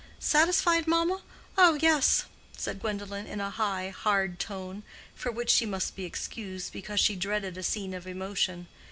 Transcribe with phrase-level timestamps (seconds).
[0.17, 1.21] "Satisfied, mamma?
[1.59, 2.25] oh, yes,"
[2.57, 4.81] said Gwendolen, in a high, hard tone,
[5.13, 8.65] for which she must be excused, because she dreaded a scene of emotion.